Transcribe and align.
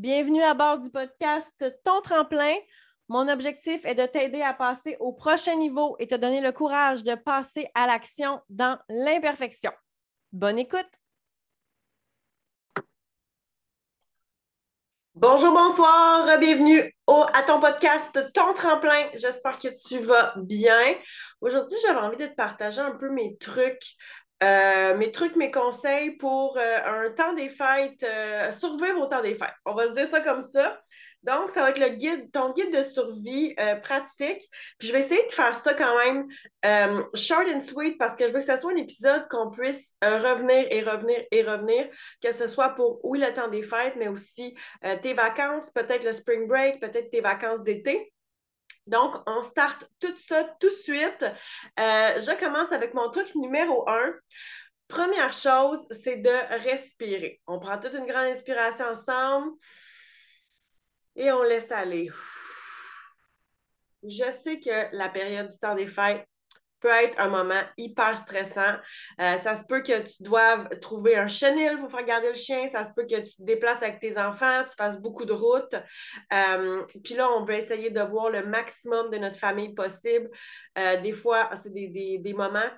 Bienvenue 0.00 0.42
à 0.42 0.54
bord 0.54 0.78
du 0.78 0.88
podcast 0.88 1.62
Ton 1.84 2.00
tremplin. 2.00 2.54
Mon 3.08 3.28
objectif 3.28 3.84
est 3.84 3.94
de 3.94 4.06
t'aider 4.06 4.40
à 4.40 4.54
passer 4.54 4.96
au 4.98 5.12
prochain 5.12 5.56
niveau 5.56 5.94
et 5.98 6.06
te 6.06 6.14
donner 6.14 6.40
le 6.40 6.52
courage 6.52 7.02
de 7.02 7.14
passer 7.14 7.68
à 7.74 7.86
l'action 7.86 8.40
dans 8.48 8.78
l'imperfection. 8.88 9.70
Bonne 10.32 10.58
écoute. 10.58 10.88
Bonjour, 15.14 15.52
bonsoir, 15.52 16.38
bienvenue 16.38 16.96
à 17.06 17.42
ton 17.42 17.60
podcast 17.60 18.18
Ton 18.32 18.54
tremplin. 18.54 19.10
J'espère 19.12 19.58
que 19.58 19.68
tu 19.86 19.98
vas 19.98 20.32
bien. 20.38 20.94
Aujourd'hui, 21.42 21.76
j'avais 21.84 22.00
envie 22.00 22.16
de 22.16 22.26
te 22.26 22.34
partager 22.34 22.80
un 22.80 22.92
peu 22.92 23.10
mes 23.10 23.36
trucs 23.36 23.98
euh, 24.42 24.96
mes 24.96 25.12
trucs, 25.12 25.36
mes 25.36 25.50
conseils 25.50 26.12
pour 26.12 26.56
euh, 26.56 27.06
un 27.06 27.10
temps 27.10 27.34
des 27.34 27.50
fêtes, 27.50 28.02
euh, 28.02 28.50
survivre 28.52 28.98
au 29.00 29.06
temps 29.06 29.20
des 29.20 29.34
fêtes. 29.34 29.54
On 29.66 29.74
va 29.74 29.88
se 29.88 29.92
dire 29.92 30.08
ça 30.08 30.20
comme 30.20 30.40
ça. 30.40 30.80
Donc, 31.22 31.50
ça 31.50 31.60
va 31.60 31.70
être 31.70 31.78
le 31.78 31.90
guide, 31.90 32.32
ton 32.32 32.50
guide 32.54 32.74
de 32.74 32.82
survie 32.82 33.54
pratique. 33.82 34.40
Puis 34.78 34.88
je 34.88 34.92
vais 34.94 35.00
essayer 35.00 35.26
de 35.26 35.32
faire 35.32 35.54
ça 35.54 35.74
quand 35.74 35.94
même 35.98 36.26
short 37.12 37.46
and 37.46 37.60
sweet 37.60 37.98
parce 37.98 38.16
que 38.16 38.26
je 38.26 38.32
veux 38.32 38.38
que 38.38 38.46
ce 38.46 38.56
soit 38.56 38.72
un 38.72 38.76
épisode 38.76 39.28
qu'on 39.28 39.50
puisse 39.50 39.98
revenir 40.00 40.66
et 40.70 40.80
revenir 40.80 41.22
et 41.30 41.42
revenir, 41.42 41.90
que 42.22 42.32
ce 42.32 42.46
soit 42.46 42.70
pour, 42.70 43.04
oui, 43.04 43.18
le 43.18 43.34
temps 43.34 43.48
des 43.48 43.60
fêtes, 43.60 43.96
mais 43.98 44.08
aussi 44.08 44.56
tes 45.02 45.12
vacances, 45.12 45.68
peut-être 45.74 46.04
le 46.04 46.12
spring 46.12 46.48
break, 46.48 46.80
peut-être 46.80 47.10
tes 47.10 47.20
vacances 47.20 47.60
d'été. 47.64 48.10
Donc, 48.90 49.14
on 49.26 49.40
start 49.40 49.88
tout 50.00 50.16
ça 50.16 50.42
tout 50.58 50.68
de 50.68 50.74
suite. 50.74 51.22
Euh, 51.22 52.20
je 52.20 52.38
commence 52.40 52.72
avec 52.72 52.92
mon 52.92 53.08
truc 53.08 53.32
numéro 53.36 53.88
un. 53.88 54.12
Première 54.88 55.32
chose, 55.32 55.86
c'est 56.02 56.16
de 56.16 56.64
respirer. 56.64 57.40
On 57.46 57.60
prend 57.60 57.78
toute 57.78 57.94
une 57.94 58.06
grande 58.06 58.26
inspiration 58.26 58.86
ensemble 58.86 59.52
et 61.14 61.30
on 61.30 61.44
laisse 61.44 61.70
aller. 61.70 62.10
Je 64.02 64.32
sais 64.42 64.58
que 64.58 64.96
la 64.96 65.08
période 65.08 65.48
du 65.48 65.58
temps 65.60 65.76
des 65.76 65.86
fêtes, 65.86 66.26
peut 66.80 66.88
être 66.88 67.18
un 67.20 67.28
moment 67.28 67.60
hyper 67.76 68.18
stressant. 68.18 68.74
Euh, 69.20 69.36
ça 69.38 69.56
se 69.56 69.64
peut 69.64 69.82
que 69.82 70.00
tu 70.00 70.22
doives 70.22 70.68
trouver 70.80 71.16
un 71.16 71.26
chenil 71.26 71.76
pour 71.78 71.90
faire 71.90 72.04
garder 72.04 72.28
le 72.28 72.34
chien. 72.34 72.68
Ça 72.68 72.84
se 72.84 72.92
peut 72.92 73.04
que 73.04 73.20
tu 73.20 73.36
te 73.36 73.42
déplaces 73.42 73.82
avec 73.82 74.00
tes 74.00 74.18
enfants, 74.18 74.64
tu 74.68 74.74
fasses 74.76 75.00
beaucoup 75.00 75.24
de 75.24 75.32
routes. 75.32 75.76
Euh, 76.32 76.84
puis 77.04 77.14
là, 77.14 77.30
on 77.30 77.44
veut 77.44 77.54
essayer 77.54 77.90
de 77.90 78.00
voir 78.00 78.30
le 78.30 78.46
maximum 78.46 79.10
de 79.10 79.18
notre 79.18 79.38
famille 79.38 79.74
possible. 79.74 80.28
Euh, 80.78 81.00
des 81.00 81.12
fois, 81.12 81.50
c'est 81.62 81.70
des, 81.70 82.34
moments 82.34 82.70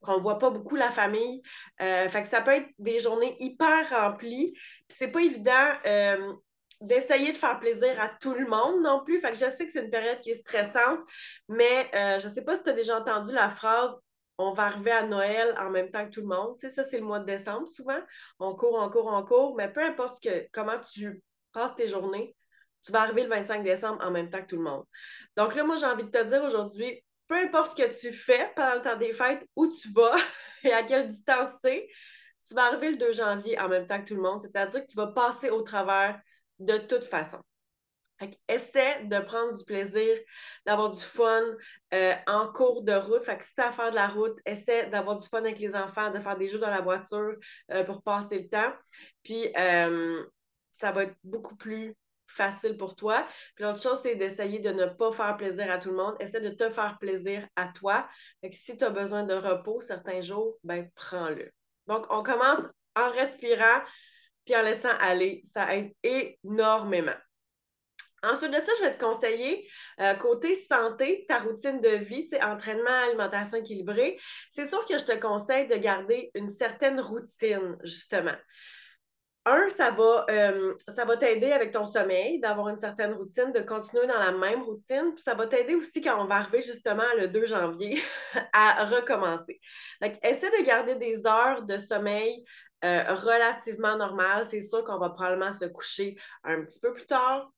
qu'on 0.00 0.16
ne 0.16 0.22
voit 0.22 0.38
pas 0.38 0.50
beaucoup 0.50 0.76
la 0.76 0.90
famille. 0.90 1.42
fait 1.78 2.22
que 2.22 2.28
ça 2.28 2.40
peut 2.40 2.52
être 2.52 2.68
des 2.78 2.98
journées 2.98 3.36
hyper 3.38 3.88
remplies. 3.90 4.52
Puis 4.88 4.96
c'est 4.98 5.08
pas 5.08 5.20
évident 5.20 5.72
d'essayer 6.80 7.32
de 7.32 7.36
faire 7.36 7.58
plaisir 7.58 8.00
à 8.00 8.08
tout 8.08 8.34
le 8.34 8.46
monde 8.46 8.82
non 8.82 9.02
plus. 9.04 9.20
Fait 9.20 9.30
que 9.30 9.34
je 9.34 9.40
sais 9.40 9.66
que 9.66 9.72
c'est 9.72 9.84
une 9.84 9.90
période 9.90 10.20
qui 10.20 10.30
est 10.30 10.36
stressante, 10.36 11.00
mais 11.48 11.90
euh, 11.94 12.18
je 12.18 12.28
ne 12.28 12.34
sais 12.34 12.42
pas 12.42 12.56
si 12.56 12.62
tu 12.62 12.70
as 12.70 12.74
déjà 12.74 12.98
entendu 13.00 13.32
la 13.32 13.50
phrase 13.50 13.94
on 14.38 14.52
va 14.52 14.66
arriver 14.66 14.92
à 14.92 15.02
Noël 15.02 15.54
en 15.58 15.68
même 15.68 15.90
temps 15.90 16.06
que 16.06 16.12
tout 16.12 16.20
le 16.20 16.28
monde. 16.28 16.56
Tu 16.58 16.68
sais, 16.68 16.74
ça, 16.74 16.84
c'est 16.84 16.98
le 16.98 17.04
mois 17.04 17.18
de 17.18 17.24
décembre 17.24 17.66
souvent. 17.68 17.98
On 18.38 18.54
court, 18.54 18.78
on 18.80 18.88
court, 18.88 19.06
on 19.12 19.24
court, 19.24 19.56
mais 19.56 19.70
peu 19.70 19.82
importe 19.82 20.22
que, 20.22 20.46
comment 20.52 20.78
tu 20.92 21.22
passes 21.52 21.74
tes 21.74 21.88
journées, 21.88 22.36
tu 22.84 22.92
vas 22.92 23.02
arriver 23.02 23.24
le 23.24 23.30
25 23.30 23.64
décembre 23.64 24.04
en 24.04 24.12
même 24.12 24.30
temps 24.30 24.40
que 24.40 24.46
tout 24.46 24.56
le 24.56 24.62
monde. 24.62 24.84
Donc 25.36 25.56
là, 25.56 25.64
moi, 25.64 25.74
j'ai 25.74 25.86
envie 25.86 26.04
de 26.04 26.10
te 26.10 26.22
dire 26.22 26.42
aujourd'hui, 26.44 27.04
peu 27.26 27.34
importe 27.34 27.76
ce 27.76 27.84
que 27.84 27.98
tu 27.98 28.12
fais 28.12 28.52
pendant 28.54 28.76
le 28.76 28.82
temps 28.82 28.96
des 28.96 29.12
fêtes, 29.12 29.44
où 29.56 29.66
tu 29.66 29.92
vas 29.92 30.14
et 30.62 30.72
à 30.72 30.84
quelle 30.84 31.08
distance 31.08 31.50
c'est, 31.62 31.88
tu 32.46 32.54
vas 32.54 32.66
arriver 32.66 32.92
le 32.92 32.96
2 32.96 33.12
janvier 33.12 33.58
en 33.58 33.68
même 33.68 33.86
temps 33.86 34.00
que 34.00 34.08
tout 34.08 34.14
le 34.14 34.22
monde. 34.22 34.40
C'est-à-dire 34.40 34.82
que 34.82 34.90
tu 34.90 34.96
vas 34.96 35.08
passer 35.08 35.50
au 35.50 35.62
travers 35.62 36.20
de 36.58 36.78
toute 36.78 37.04
façon. 37.04 37.38
Essaie 38.48 39.04
de 39.04 39.20
prendre 39.20 39.56
du 39.56 39.64
plaisir, 39.64 40.16
d'avoir 40.66 40.90
du 40.90 41.00
fun 41.00 41.44
euh, 41.94 42.14
en 42.26 42.52
cours 42.52 42.82
de 42.82 42.92
route. 42.92 43.22
Fait 43.22 43.36
que 43.36 43.44
si 43.44 43.54
tu 43.54 43.60
as 43.60 43.68
à 43.68 43.72
faire 43.72 43.90
de 43.90 43.94
la 43.94 44.08
route, 44.08 44.36
essaie 44.44 44.90
d'avoir 44.90 45.18
du 45.18 45.28
fun 45.28 45.38
avec 45.38 45.60
les 45.60 45.76
enfants, 45.76 46.10
de 46.10 46.18
faire 46.18 46.36
des 46.36 46.48
jeux 46.48 46.58
dans 46.58 46.70
la 46.70 46.80
voiture 46.80 47.34
euh, 47.70 47.84
pour 47.84 48.02
passer 48.02 48.40
le 48.40 48.48
temps. 48.48 48.72
Puis 49.22 49.52
euh, 49.56 50.24
ça 50.72 50.90
va 50.90 51.04
être 51.04 51.14
beaucoup 51.22 51.54
plus 51.54 51.94
facile 52.26 52.76
pour 52.76 52.96
toi. 52.96 53.26
Puis 53.54 53.64
l'autre 53.64 53.80
chose, 53.80 54.00
c'est 54.02 54.16
d'essayer 54.16 54.58
de 54.58 54.70
ne 54.70 54.86
pas 54.86 55.12
faire 55.12 55.36
plaisir 55.36 55.70
à 55.70 55.78
tout 55.78 55.90
le 55.90 55.96
monde. 55.96 56.16
Essaie 56.18 56.40
de 56.40 56.50
te 56.50 56.70
faire 56.70 56.98
plaisir 56.98 57.46
à 57.54 57.68
toi. 57.68 58.08
Si 58.50 58.76
tu 58.76 58.84
as 58.84 58.90
besoin 58.90 59.22
de 59.22 59.34
repos 59.34 59.80
certains 59.80 60.20
jours, 60.20 60.58
ben 60.64 60.90
prends-le. 60.96 61.50
Donc, 61.86 62.04
on 62.10 62.22
commence 62.22 62.60
en 62.96 63.10
respirant 63.10 63.80
puis 64.48 64.56
en 64.56 64.62
laissant 64.62 64.88
aller, 64.98 65.42
ça 65.44 65.76
aide 65.76 65.92
énormément. 66.02 67.12
Ensuite 68.22 68.50
de 68.50 68.56
ça, 68.56 68.72
je 68.78 68.84
vais 68.84 68.96
te 68.96 69.04
conseiller, 69.04 69.68
euh, 70.00 70.14
côté 70.14 70.54
santé, 70.54 71.26
ta 71.28 71.40
routine 71.40 71.82
de 71.82 71.90
vie, 71.90 72.26
entraînement, 72.42 73.04
alimentation 73.08 73.58
équilibrée. 73.58 74.18
C'est 74.50 74.64
sûr 74.64 74.86
que 74.86 74.96
je 74.96 75.04
te 75.04 75.12
conseille 75.20 75.68
de 75.68 75.76
garder 75.76 76.30
une 76.34 76.48
certaine 76.48 76.98
routine, 76.98 77.76
justement. 77.84 78.34
Un, 79.44 79.68
ça 79.68 79.90
va, 79.90 80.24
euh, 80.30 80.74
ça 80.88 81.04
va 81.04 81.18
t'aider 81.18 81.52
avec 81.52 81.72
ton 81.72 81.84
sommeil, 81.84 82.40
d'avoir 82.40 82.70
une 82.70 82.78
certaine 82.78 83.12
routine, 83.12 83.52
de 83.52 83.60
continuer 83.60 84.06
dans 84.06 84.18
la 84.18 84.32
même 84.32 84.62
routine. 84.62 85.12
Puis 85.14 85.22
ça 85.22 85.34
va 85.34 85.46
t'aider 85.46 85.74
aussi 85.74 86.00
quand 86.00 86.22
on 86.22 86.26
va 86.26 86.36
arriver 86.36 86.62
justement 86.62 87.06
le 87.18 87.28
2 87.28 87.46
janvier 87.46 88.02
à 88.54 88.86
recommencer. 88.86 89.60
Donc, 90.00 90.14
essaie 90.22 90.50
de 90.50 90.64
garder 90.64 90.94
des 90.94 91.26
heures 91.26 91.62
de 91.64 91.76
sommeil 91.76 92.44
euh, 92.84 93.14
relativement 93.14 93.96
normal. 93.96 94.46
C'est 94.46 94.62
sûr 94.62 94.84
qu'on 94.84 94.98
va 94.98 95.10
probablement 95.10 95.52
se 95.52 95.64
coucher 95.64 96.16
un 96.44 96.62
petit 96.62 96.78
peu 96.80 96.92
plus 96.92 97.06
tard. 97.06 97.50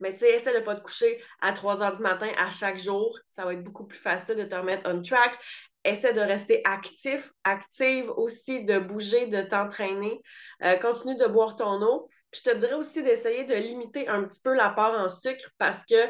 Mais 0.00 0.12
tu 0.12 0.20
sais, 0.20 0.30
essaie 0.30 0.52
de 0.52 0.58
ne 0.58 0.64
pas 0.64 0.76
te 0.76 0.82
coucher 0.82 1.22
à 1.40 1.52
3 1.52 1.82
heures 1.82 1.96
du 1.96 2.02
matin 2.02 2.30
à 2.38 2.50
chaque 2.50 2.78
jour. 2.78 3.18
Ça 3.26 3.44
va 3.44 3.54
être 3.54 3.64
beaucoup 3.64 3.86
plus 3.86 3.98
facile 3.98 4.36
de 4.36 4.44
te 4.44 4.54
remettre 4.54 4.88
on 4.88 5.02
track. 5.02 5.38
Essaie 5.84 6.12
de 6.12 6.20
rester 6.20 6.60
actif, 6.64 7.32
active 7.44 8.10
aussi, 8.10 8.64
de 8.64 8.78
bouger, 8.78 9.26
de 9.26 9.42
t'entraîner. 9.42 10.20
Euh, 10.62 10.76
continue 10.76 11.16
de 11.16 11.26
boire 11.26 11.56
ton 11.56 11.82
eau. 11.82 12.08
Puis 12.30 12.42
je 12.44 12.50
te 12.50 12.56
dirais 12.56 12.74
aussi 12.74 13.02
d'essayer 13.02 13.44
de 13.44 13.54
limiter 13.54 14.08
un 14.08 14.24
petit 14.24 14.40
peu 14.40 14.54
l'apport 14.54 14.94
en 14.94 15.08
sucre 15.08 15.50
parce 15.58 15.84
que 15.86 16.08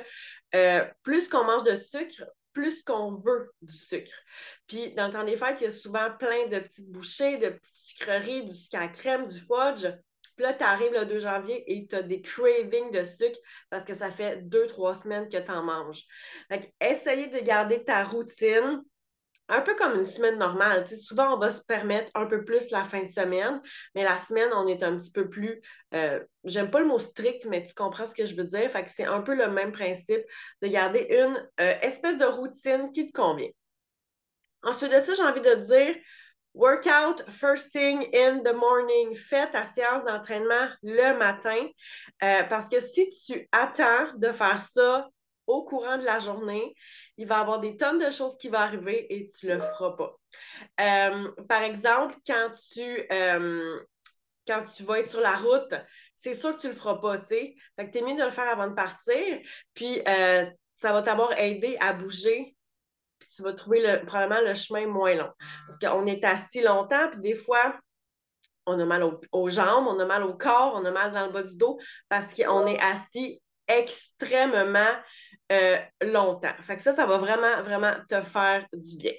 euh, 0.54 0.84
plus 1.02 1.28
qu'on 1.28 1.44
mange 1.44 1.64
de 1.64 1.76
sucre, 1.76 2.24
plus 2.52 2.82
qu'on 2.82 3.16
veut 3.16 3.50
du 3.62 3.76
sucre. 3.76 4.12
Puis, 4.66 4.94
dans 4.94 5.06
le 5.06 5.12
temps 5.12 5.24
des 5.24 5.36
fêtes, 5.36 5.60
il 5.60 5.64
y 5.64 5.66
a 5.66 5.72
souvent 5.72 6.10
plein 6.18 6.46
de 6.48 6.58
petites 6.58 6.90
bouchées, 6.90 7.38
de 7.38 7.50
petites 7.50 7.76
sucreries, 7.76 8.46
du 8.46 8.54
sucre 8.54 8.78
à 8.78 8.88
crème, 8.88 9.26
du 9.28 9.38
fudge. 9.38 9.86
Puis 10.36 10.44
là, 10.44 10.52
tu 10.54 10.62
arrives 10.62 10.92
le 10.92 11.04
2 11.04 11.18
janvier 11.18 11.64
et 11.66 11.86
tu 11.88 11.96
as 11.96 12.02
des 12.02 12.22
cravings 12.22 12.92
de 12.92 13.04
sucre 13.04 13.38
parce 13.70 13.84
que 13.84 13.94
ça 13.94 14.10
fait 14.10 14.48
deux, 14.48 14.66
trois 14.68 14.94
semaines 14.94 15.28
que 15.28 15.36
tu 15.36 15.50
en 15.50 15.64
manges. 15.64 16.04
Fait 16.48 16.72
essayer 16.80 17.26
de 17.26 17.40
garder 17.40 17.82
ta 17.84 18.04
routine 18.04 18.82
un 19.48 19.62
peu 19.62 19.74
comme 19.74 19.98
une 19.98 20.06
semaine 20.06 20.38
normale. 20.38 20.86
souvent, 20.86 21.34
on 21.34 21.38
va 21.38 21.50
se 21.50 21.62
permettre 21.62 22.10
un 22.14 22.26
peu 22.26 22.44
plus 22.44 22.70
la 22.70 22.84
fin 22.84 23.02
de 23.02 23.10
semaine, 23.10 23.60
mais 23.94 24.04
la 24.04 24.18
semaine, 24.18 24.50
on 24.54 24.66
est 24.66 24.82
un 24.82 24.98
petit 24.98 25.10
peu 25.10 25.28
plus. 25.28 25.60
Euh, 25.94 26.22
j'aime 26.44 26.70
pas 26.70 26.80
le 26.80 26.86
mot 26.86 26.98
strict, 26.98 27.46
mais 27.46 27.64
tu 27.64 27.72
comprends 27.74 28.06
ce 28.06 28.14
que 28.14 28.26
je 28.26 28.36
veux 28.36 28.44
dire. 28.44 28.70
Fait 28.70 28.84
que 28.84 28.90
c'est 28.90 29.04
un 29.06 29.22
peu 29.22 29.34
le 29.34 29.48
même 29.50 29.72
principe 29.72 30.22
de 30.62 30.68
garder 30.68 31.06
une 31.10 31.36
euh, 31.60 31.74
espèce 31.80 32.18
de 32.18 32.26
routine 32.26 32.90
qui 32.90 33.10
te 33.10 33.18
convient. 33.18 33.50
Ensuite 34.62 34.92
de 34.92 35.00
ça, 35.00 35.14
j'ai 35.14 35.22
envie 35.22 35.40
de 35.40 35.54
dire 35.54 35.96
workout 36.54 37.22
first 37.30 37.72
thing 37.72 38.04
in 38.14 38.42
the 38.42 38.52
morning. 38.52 39.14
Fais 39.14 39.50
ta 39.50 39.64
séance 39.72 40.04
d'entraînement 40.04 40.68
le 40.82 41.16
matin 41.16 41.66
euh, 42.22 42.42
parce 42.44 42.68
que 42.68 42.80
si 42.80 43.08
tu 43.08 43.48
attends 43.52 44.12
de 44.16 44.32
faire 44.32 44.62
ça 44.64 45.08
au 45.46 45.64
courant 45.64 45.96
de 45.96 46.04
la 46.04 46.18
journée, 46.18 46.74
il 47.18 47.26
va 47.26 47.38
y 47.38 47.40
avoir 47.40 47.60
des 47.60 47.76
tonnes 47.76 47.98
de 47.98 48.10
choses 48.10 48.36
qui 48.38 48.48
vont 48.48 48.58
arriver 48.58 49.12
et 49.12 49.28
tu 49.28 49.48
ne 49.48 49.56
le 49.56 49.60
feras 49.60 49.90
pas. 49.90 50.16
Euh, 50.80 51.32
par 51.48 51.62
exemple, 51.62 52.14
quand 52.24 52.50
tu, 52.72 53.06
euh, 53.12 53.80
quand 54.46 54.64
tu 54.64 54.84
vas 54.84 55.00
être 55.00 55.10
sur 55.10 55.20
la 55.20 55.34
route, 55.34 55.74
c'est 56.16 56.34
sûr 56.34 56.56
que 56.56 56.60
tu 56.62 56.68
ne 56.68 56.72
le 56.72 56.78
feras 56.78 56.96
pas, 56.98 57.18
tu 57.18 57.26
sais. 57.26 57.54
Que 57.76 58.04
mieux 58.04 58.16
de 58.16 58.24
le 58.24 58.30
faire 58.30 58.48
avant 58.48 58.68
de 58.68 58.74
partir, 58.74 59.40
puis 59.74 60.00
euh, 60.06 60.46
ça 60.80 60.92
va 60.92 61.02
t'avoir 61.02 61.36
aidé 61.38 61.76
à 61.80 61.92
bouger, 61.92 62.56
puis 63.18 63.28
tu 63.34 63.42
vas 63.42 63.52
trouver 63.52 63.82
le, 63.82 64.06
probablement 64.06 64.40
le 64.40 64.54
chemin 64.54 64.86
moins 64.86 65.14
long. 65.14 65.32
Parce 65.66 65.78
qu'on 65.80 66.06
est 66.06 66.24
assis 66.24 66.62
longtemps, 66.62 67.10
puis 67.10 67.20
des 67.20 67.34
fois, 67.34 67.76
on 68.64 68.78
a 68.78 68.84
mal 68.84 69.04
aux 69.32 69.50
jambes, 69.50 69.86
on 69.88 69.98
a 69.98 70.04
mal 70.04 70.22
au 70.22 70.34
corps, 70.34 70.74
on 70.76 70.84
a 70.84 70.90
mal 70.92 71.10
dans 71.10 71.26
le 71.26 71.32
bas 71.32 71.42
du 71.42 71.56
dos, 71.56 71.80
parce 72.08 72.32
qu'on 72.32 72.66
est 72.66 72.78
assis 72.78 73.40
extrêmement 73.66 74.94
euh, 75.50 75.78
longtemps. 76.02 76.54
Fait 76.60 76.76
que 76.76 76.82
ça, 76.82 76.92
ça 76.92 77.06
va 77.06 77.16
vraiment, 77.16 77.62
vraiment 77.62 77.94
te 78.08 78.20
faire 78.20 78.66
du 78.72 78.96
bien. 78.96 79.12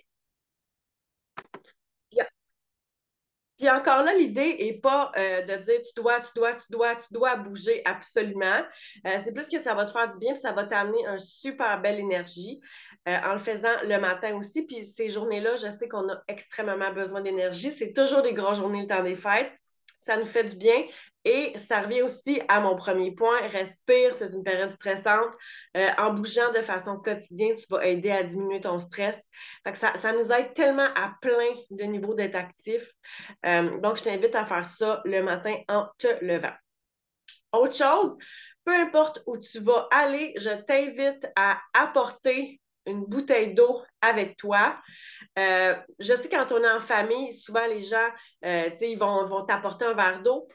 Puis 3.58 3.70
encore 3.70 4.04
là, 4.04 4.14
l'idée 4.14 4.56
n'est 4.58 4.80
pas 4.80 5.12
euh, 5.18 5.42
de 5.42 5.56
dire 5.58 5.82
tu 5.82 5.92
dois, 5.98 6.22
tu 6.22 6.30
dois, 6.34 6.54
tu 6.54 6.64
dois, 6.70 6.96
tu 6.96 7.08
dois 7.12 7.36
bouger 7.36 7.82
absolument. 7.84 8.62
Euh, 9.06 9.18
c'est 9.26 9.34
plus 9.34 9.48
que 9.48 9.62
ça 9.62 9.74
va 9.74 9.84
te 9.84 9.92
faire 9.92 10.10
du 10.10 10.18
bien, 10.18 10.32
puis 10.32 10.42
ça 10.42 10.54
va 10.54 10.64
t'amener 10.64 11.06
une 11.06 11.20
super 11.20 11.82
belle 11.82 12.00
énergie 12.00 12.62
en 13.06 13.34
le 13.34 13.40
faisant 13.40 13.76
le 13.84 13.98
matin 14.00 14.36
aussi. 14.38 14.66
Puis 14.66 14.86
ces 14.86 15.10
journées-là, 15.10 15.58
je 15.58 15.68
sais 15.78 15.90
qu'on 15.90 16.08
a 16.08 16.22
extrêmement 16.30 16.94
besoin 16.94 17.20
d'énergie. 17.22 17.72
C'est 17.72 17.92
toujours 17.92 18.22
des 18.22 18.34
grosses 18.34 18.60
journées 18.60 18.84
le 18.84 18.88
temps 18.88 19.04
des 19.04 19.16
fêtes. 19.16 19.52
ça 19.98 20.16
nous 20.16 20.26
fait 20.26 20.46
du 20.46 20.56
bien. 20.56 20.82
Et 21.26 21.58
ça 21.58 21.82
revient 21.82 22.02
aussi 22.02 22.42
à 22.48 22.62
mon 22.62 22.76
premier 22.78 23.12
point, 23.12 23.42
respire, 23.48 24.16
c'est 24.16 24.32
une 24.32 24.44
période 24.44 24.72
stressante. 24.72 25.36
Euh, 25.76 25.90
en 25.98 26.14
bougeant 26.14 26.52
de 26.54 26.62
façon 26.62 26.98
quotidienne, 26.98 27.56
tu 27.56 27.66
vas 27.70 27.86
aider 27.86 28.12
à 28.12 28.24
diminuer 28.24 28.62
ton 28.62 28.80
stress. 28.80 29.22
ça, 29.76 29.98
ça, 29.98 30.14
nous 30.14 30.32
aide 30.32 30.54
tellement 30.54 30.88
à 30.96 31.14
plein 31.22 31.54
de 31.72 31.84
niveaux 31.84 32.14
d'être 32.14 32.36
actif. 32.36 32.90
Euh, 33.46 33.80
donc, 33.82 33.98
je 33.98 34.04
t'invite 34.04 34.34
à 34.34 34.46
faire 34.46 34.68
ça 34.68 35.02
le 35.04 35.22
matin 35.22 35.56
en 35.68 35.88
te 35.98 36.24
levant. 36.24 36.56
Autre 37.52 37.76
chose, 37.76 38.16
peu 38.64 38.74
importe 38.74 39.22
où 39.26 39.38
tu 39.38 39.60
vas 39.60 39.88
aller, 39.92 40.34
je 40.38 40.52
t'invite 40.64 41.28
à 41.36 41.60
apporter 41.74 42.62
une 42.86 43.06
bouteille 43.06 43.54
d'eau 43.54 43.82
avec 44.02 44.38
toi. 44.38 44.80
Euh, 45.38 45.76
je 46.00 46.14
sais 46.14 46.30
quand 46.30 46.52
on 46.54 46.64
est 46.64 46.72
en 46.72 46.80
famille, 46.80 47.34
souvent 47.34 47.66
les 47.68 47.82
gens, 47.82 48.10
ils 48.42 48.98
vont, 48.98 49.26
vont 49.26 49.44
t'apporter 49.44 49.86
un 49.86 49.94
verre 49.94 50.22
d'eau. 50.24 50.48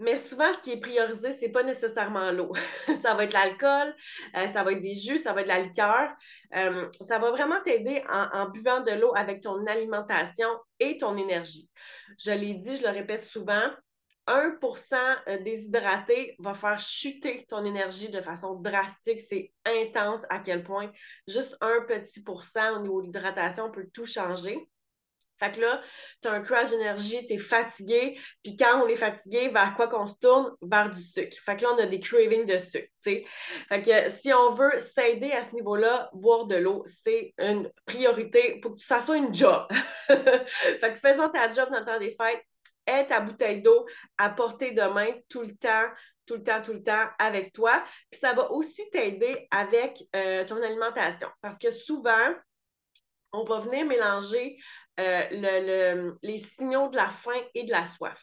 Mais 0.00 0.16
souvent, 0.16 0.52
ce 0.52 0.58
qui 0.60 0.72
est 0.72 0.80
priorisé, 0.80 1.32
ce 1.32 1.40
n'est 1.40 1.52
pas 1.52 1.64
nécessairement 1.64 2.30
l'eau. 2.30 2.52
ça 3.02 3.14
va 3.14 3.24
être 3.24 3.32
l'alcool, 3.32 3.94
euh, 4.36 4.46
ça 4.48 4.62
va 4.62 4.72
être 4.72 4.80
des 4.80 4.94
jus, 4.94 5.18
ça 5.18 5.32
va 5.32 5.40
être 5.40 5.48
la 5.48 5.60
liqueur. 5.60 6.10
Euh, 6.54 6.88
ça 7.00 7.18
va 7.18 7.30
vraiment 7.30 7.60
t'aider 7.60 8.02
en, 8.08 8.48
buvant 8.48 8.80
de 8.80 8.92
l'eau 8.92 9.12
avec 9.16 9.42
ton 9.42 9.66
alimentation 9.66 10.48
et 10.78 10.98
ton 10.98 11.16
énergie. 11.16 11.68
Je 12.18 12.30
l'ai 12.30 12.54
dit, 12.54 12.76
je 12.76 12.82
le 12.82 12.90
répète 12.90 13.24
souvent, 13.24 13.70
1% 14.28 14.94
euh, 15.28 15.38
déshydraté 15.38 16.36
va 16.38 16.54
faire 16.54 16.78
chuter 16.78 17.46
ton 17.48 17.64
énergie 17.64 18.10
de 18.10 18.20
façon 18.20 18.54
drastique. 18.54 19.22
C'est 19.22 19.52
intense 19.64 20.24
à 20.28 20.38
quel 20.38 20.62
point 20.62 20.92
juste 21.26 21.56
un 21.60 21.80
petit 21.88 22.22
pourcent 22.22 22.76
au 22.76 22.82
niveau 22.82 23.00
de 23.00 23.06
l'hydratation 23.06 23.70
peut 23.70 23.88
tout 23.92 24.04
changer. 24.04 24.68
Fait 25.38 25.52
que 25.52 25.60
là, 25.60 25.80
tu 26.22 26.28
as 26.28 26.32
un 26.32 26.40
crash 26.40 26.70
d'énergie, 26.70 27.26
tu 27.26 27.34
es 27.34 27.38
fatigué, 27.38 28.18
puis 28.42 28.56
quand 28.56 28.82
on 28.82 28.88
est 28.88 28.96
fatigué, 28.96 29.48
vers 29.48 29.74
quoi 29.76 29.88
qu'on 29.88 30.06
se 30.06 30.14
tourne? 30.20 30.52
Vers 30.62 30.90
du 30.90 31.00
sucre. 31.00 31.36
Fait 31.44 31.56
que 31.56 31.62
là, 31.62 31.70
on 31.74 31.78
a 31.78 31.86
des 31.86 32.00
cravings 32.00 32.46
de 32.46 32.58
sucre. 32.58 32.88
Fait 32.98 33.82
que 33.82 34.10
si 34.10 34.32
on 34.32 34.54
veut 34.54 34.78
s'aider 34.78 35.32
à 35.32 35.44
ce 35.44 35.54
niveau-là, 35.54 36.10
boire 36.12 36.46
de 36.46 36.56
l'eau, 36.56 36.84
c'est 36.86 37.34
une 37.38 37.70
priorité. 37.86 38.60
Faut 38.62 38.70
que 38.70 38.80
ça 38.80 39.02
soit 39.02 39.16
une 39.16 39.34
job. 39.34 39.66
fait 40.08 40.94
que 40.94 40.98
faisons 40.98 41.28
ta 41.28 41.50
job 41.50 41.68
dans 41.70 41.80
le 41.80 41.84
temps 41.84 41.98
des 41.98 42.16
fêtes, 42.20 42.42
aie 42.86 43.06
ta 43.06 43.20
bouteille 43.20 43.62
d'eau 43.62 43.86
à 44.16 44.30
portée 44.30 44.72
de 44.72 44.82
main 44.82 45.12
tout 45.28 45.42
le 45.42 45.54
temps, 45.56 45.86
tout 46.26 46.34
le 46.34 46.42
temps, 46.42 46.62
tout 46.62 46.72
le 46.72 46.82
temps 46.82 47.06
avec 47.18 47.52
toi. 47.52 47.82
Puis 48.10 48.20
ça 48.20 48.32
va 48.32 48.50
aussi 48.50 48.88
t'aider 48.90 49.46
avec 49.50 50.02
euh, 50.16 50.44
ton 50.44 50.62
alimentation. 50.62 51.28
Parce 51.40 51.56
que 51.58 51.70
souvent, 51.70 52.34
on 53.32 53.44
va 53.44 53.58
venir 53.60 53.86
mélanger 53.86 54.56
euh, 54.98 55.22
le, 55.30 56.18
les 56.22 56.38
signaux 56.38 56.88
de 56.88 56.96
la 56.96 57.08
faim 57.08 57.40
et 57.54 57.64
de 57.64 57.70
la 57.70 57.84
soif. 57.86 58.20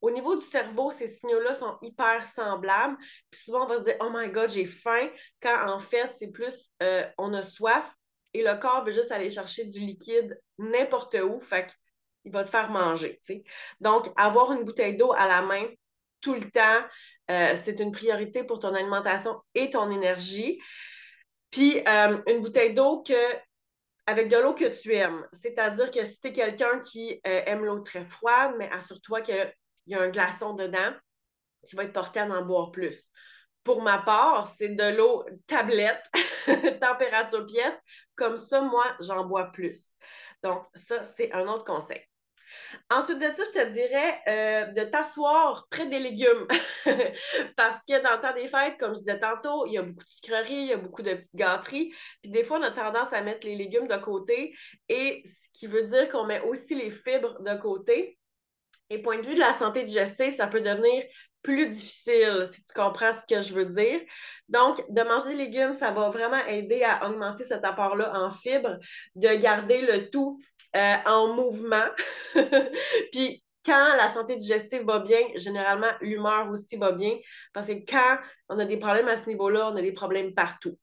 Au 0.00 0.10
niveau 0.10 0.36
du 0.36 0.44
cerveau, 0.44 0.90
ces 0.90 1.08
signaux-là 1.08 1.54
sont 1.54 1.78
hyper 1.82 2.24
semblables. 2.26 2.96
Puis 3.30 3.40
souvent, 3.40 3.64
on 3.64 3.68
va 3.68 3.78
se 3.78 3.84
dire 3.84 3.96
Oh 4.00 4.10
my 4.12 4.28
God, 4.30 4.50
j'ai 4.50 4.66
faim, 4.66 5.08
quand 5.40 5.68
en 5.68 5.78
fait, 5.78 6.14
c'est 6.14 6.30
plus 6.30 6.70
euh, 6.82 7.04
on 7.18 7.32
a 7.32 7.42
soif 7.42 7.90
et 8.32 8.42
le 8.42 8.54
corps 8.60 8.84
veut 8.84 8.92
juste 8.92 9.12
aller 9.12 9.30
chercher 9.30 9.64
du 9.64 9.80
liquide 9.80 10.38
n'importe 10.58 11.14
où. 11.14 11.40
Fait 11.40 11.74
qu'il 12.22 12.32
va 12.32 12.44
te 12.44 12.50
faire 12.50 12.70
manger. 12.70 13.18
Donc, 13.80 14.08
avoir 14.16 14.52
une 14.52 14.64
bouteille 14.64 14.96
d'eau 14.96 15.12
à 15.12 15.26
la 15.26 15.42
main 15.42 15.66
tout 16.20 16.34
le 16.34 16.50
temps, 16.50 16.84
euh, 17.30 17.56
c'est 17.64 17.80
une 17.80 17.92
priorité 17.92 18.44
pour 18.44 18.58
ton 18.58 18.74
alimentation 18.74 19.40
et 19.54 19.70
ton 19.70 19.90
énergie. 19.90 20.60
Puis, 21.50 21.82
une 21.86 22.40
bouteille 22.40 22.74
d'eau 22.74 23.02
que 23.02 23.14
avec 24.06 24.28
de 24.28 24.36
l'eau 24.36 24.54
que 24.54 24.80
tu 24.80 24.94
aimes. 24.94 25.26
C'est-à-dire 25.32 25.90
que 25.90 26.04
si 26.04 26.20
tu 26.20 26.28
es 26.28 26.32
quelqu'un 26.32 26.80
qui 26.80 27.20
euh, 27.26 27.42
aime 27.46 27.64
l'eau 27.64 27.80
très 27.80 28.04
froide, 28.04 28.54
mais 28.58 28.70
assure-toi 28.70 29.22
qu'il 29.22 29.54
y 29.86 29.94
a 29.94 30.00
un 30.00 30.08
glaçon 30.08 30.54
dedans, 30.54 30.92
tu 31.66 31.76
vas 31.76 31.84
être 31.84 31.92
porté 31.92 32.20
à 32.20 32.26
en 32.26 32.44
boire 32.44 32.70
plus. 32.70 33.08
Pour 33.62 33.82
ma 33.82 33.98
part, 33.98 34.46
c'est 34.48 34.68
de 34.68 34.96
l'eau 34.96 35.24
tablette, 35.46 36.04
température 36.80 37.46
pièce. 37.46 37.78
Comme 38.14 38.36
ça, 38.36 38.60
moi, 38.60 38.84
j'en 39.00 39.24
bois 39.24 39.50
plus. 39.50 39.94
Donc, 40.42 40.66
ça, 40.74 41.02
c'est 41.02 41.32
un 41.32 41.48
autre 41.48 41.64
conseil. 41.64 42.02
Ensuite 42.90 43.18
de 43.18 43.24
ça, 43.24 43.42
je 43.44 43.60
te 43.60 43.72
dirais 43.72 44.20
euh, 44.28 44.64
de 44.72 44.90
t'asseoir 44.90 45.66
près 45.70 45.86
des 45.86 45.98
légumes. 45.98 46.46
Parce 47.56 47.78
que 47.88 48.02
dans 48.02 48.16
le 48.16 48.20
temps 48.20 48.34
des 48.34 48.48
fêtes, 48.48 48.76
comme 48.78 48.94
je 48.94 49.00
disais 49.00 49.18
tantôt, 49.18 49.66
il 49.66 49.72
y 49.72 49.78
a 49.78 49.82
beaucoup 49.82 50.04
de 50.04 50.08
sucreries, 50.08 50.54
il 50.54 50.66
y 50.66 50.72
a 50.72 50.76
beaucoup 50.76 51.02
de 51.02 51.18
gâteries. 51.34 51.92
Puis 52.22 52.30
des 52.30 52.44
fois, 52.44 52.58
on 52.58 52.62
a 52.62 52.70
tendance 52.70 53.12
à 53.12 53.22
mettre 53.22 53.46
les 53.46 53.56
légumes 53.56 53.88
de 53.88 53.96
côté. 53.96 54.54
Et 54.88 55.22
ce 55.24 55.58
qui 55.58 55.66
veut 55.66 55.84
dire 55.84 56.08
qu'on 56.08 56.24
met 56.24 56.40
aussi 56.42 56.74
les 56.74 56.90
fibres 56.90 57.40
de 57.40 57.60
côté. 57.60 58.18
Et 58.90 59.00
point 59.00 59.18
de 59.18 59.26
vue 59.26 59.34
de 59.34 59.40
la 59.40 59.54
santé 59.54 59.82
digestive, 59.82 60.34
ça 60.34 60.46
peut 60.46 60.60
devenir 60.60 61.02
plus 61.44 61.68
difficile, 61.68 62.48
si 62.50 62.64
tu 62.64 62.74
comprends 62.74 63.12
ce 63.14 63.20
que 63.32 63.42
je 63.42 63.54
veux 63.54 63.66
dire. 63.66 64.00
Donc, 64.48 64.82
de 64.88 65.02
manger 65.02 65.28
des 65.28 65.44
légumes, 65.44 65.74
ça 65.74 65.92
va 65.92 66.08
vraiment 66.08 66.44
aider 66.46 66.82
à 66.82 67.06
augmenter 67.06 67.44
cet 67.44 67.64
apport-là 67.64 68.12
en 68.14 68.30
fibres, 68.30 68.78
de 69.14 69.28
garder 69.34 69.82
le 69.82 70.10
tout 70.10 70.40
euh, 70.74 70.94
en 71.06 71.34
mouvement. 71.34 71.84
Puis, 73.12 73.44
quand 73.64 73.96
la 73.96 74.12
santé 74.12 74.36
digestive 74.36 74.84
va 74.84 74.98
bien, 74.98 75.20
généralement, 75.36 75.92
l'humeur 76.00 76.50
aussi 76.50 76.76
va 76.76 76.92
bien. 76.92 77.16
Parce 77.52 77.66
que 77.66 77.72
quand 77.72 78.18
on 78.48 78.58
a 78.58 78.64
des 78.64 78.78
problèmes 78.78 79.08
à 79.08 79.16
ce 79.16 79.26
niveau-là, 79.26 79.70
on 79.70 79.76
a 79.76 79.82
des 79.82 79.92
problèmes 79.92 80.34
partout. 80.34 80.78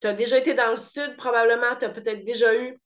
Tu 0.00 0.06
as 0.06 0.12
déjà 0.12 0.38
été 0.38 0.54
dans 0.54 0.70
le 0.70 0.76
sud, 0.76 1.16
probablement, 1.16 1.76
tu 1.78 1.84
as 1.84 1.90
peut-être 1.90 2.24
déjà 2.24 2.54
eu 2.56 2.80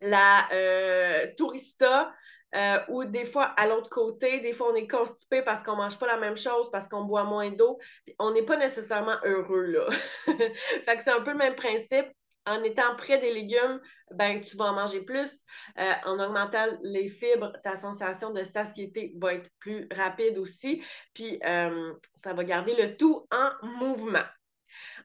la 0.00 0.48
euh, 0.52 1.26
tourista, 1.36 2.12
euh, 2.54 2.78
ou 2.88 3.04
des 3.04 3.24
fois, 3.24 3.44
à 3.56 3.66
l'autre 3.66 3.88
côté, 3.88 4.40
des 4.40 4.52
fois, 4.52 4.72
on 4.72 4.74
est 4.74 4.88
constipé 4.88 5.42
parce 5.42 5.62
qu'on 5.62 5.72
ne 5.72 5.78
mange 5.78 5.98
pas 5.98 6.06
la 6.06 6.16
même 6.16 6.36
chose, 6.36 6.68
parce 6.72 6.88
qu'on 6.88 7.04
boit 7.04 7.24
moins 7.24 7.50
d'eau. 7.50 7.78
On 8.18 8.32
n'est 8.32 8.44
pas 8.44 8.56
nécessairement 8.56 9.16
heureux, 9.24 9.66
là. 9.66 9.88
fait 10.26 10.96
que 10.96 11.02
c'est 11.02 11.12
un 11.12 11.20
peu 11.20 11.32
le 11.32 11.38
même 11.38 11.54
principe. 11.54 12.06
En 12.46 12.64
étant 12.64 12.96
près 12.96 13.18
des 13.18 13.34
légumes, 13.34 13.80
ben, 14.12 14.40
tu 14.40 14.56
vas 14.56 14.66
en 14.66 14.72
manger 14.72 15.02
plus. 15.02 15.30
Euh, 15.78 15.92
en 16.06 16.18
augmentant 16.18 16.66
les 16.82 17.08
fibres, 17.08 17.52
ta 17.62 17.76
sensation 17.76 18.30
de 18.30 18.42
satiété 18.44 19.12
va 19.20 19.34
être 19.34 19.50
plus 19.60 19.86
rapide 19.92 20.38
aussi. 20.38 20.82
Puis, 21.14 21.38
euh, 21.44 21.92
ça 22.16 22.32
va 22.32 22.42
garder 22.42 22.74
le 22.74 22.96
tout 22.96 23.26
en 23.30 23.50
mouvement. 23.78 24.24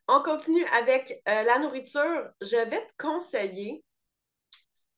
On 0.07 0.21
continue 0.21 0.65
avec 0.77 1.13
la 1.25 1.59
nourriture. 1.59 2.29
Je 2.41 2.55
vais 2.55 2.81
te 2.81 3.03
conseiller 3.03 3.83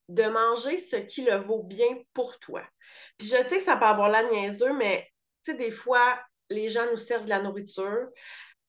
de 0.09 0.24
manger 0.24 0.77
ce 0.77 0.95
qui 0.95 1.24
le 1.24 1.36
vaut 1.36 1.63
bien 1.63 1.98
pour 2.13 2.39
toi. 2.39 2.63
Puis 3.18 3.27
je 3.27 3.36
sais 3.36 3.57
que 3.57 3.63
ça 3.63 3.75
peut 3.75 3.86
avoir 3.86 4.09
la 4.09 4.23
mais 4.73 5.07
tu 5.44 5.52
sais, 5.52 5.57
des 5.57 5.71
fois, 5.71 6.19
les 6.49 6.69
gens 6.69 6.85
nous 6.92 6.97
servent 6.97 7.26
de 7.26 7.30
la 7.30 7.42
nourriture. 7.42 8.07